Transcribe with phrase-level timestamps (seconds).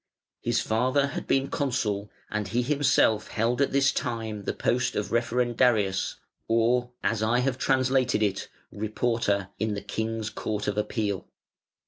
[0.41, 5.11] His father had been consul, and he himself held at this time the post of
[5.11, 6.15] Referendarius
[6.47, 11.27] (or, as I have translated it, Reporter) in the King's Court of Appeal.